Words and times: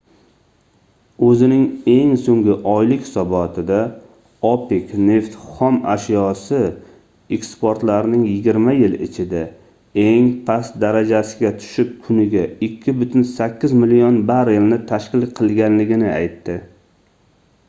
oʻzining 1.25 1.65
eng 1.95 2.13
soʻnggi 2.27 2.53
oylik 2.69 3.01
hisobotida 3.03 3.75
opec 4.51 4.93
neft 5.09 5.35
xom 5.57 5.75
ashyosi 5.95 6.61
eksportlarining 7.37 8.23
yigirma 8.29 8.73
yil 8.77 8.95
ichida 9.09 9.41
eng 10.05 10.31
past 10.49 10.79
darajasiga 10.85 11.51
tushib 11.65 11.91
kuniga 12.07 12.47
2,8 12.69 13.75
million 13.85 14.17
barrelni 14.33 14.81
tashkil 14.93 15.27
qilganligini 15.41 16.09
aytdi 16.17 16.57